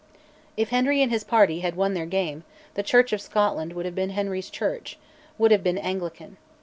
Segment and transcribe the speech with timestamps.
[0.57, 3.93] If Henry and his party had won their game, the Church of Scotland would have
[3.93, 4.97] been Henry's Church
[5.37, 6.37] would have been Anglican.